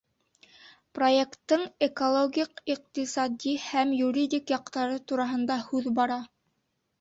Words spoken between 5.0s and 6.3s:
тураһында һүҙ бара.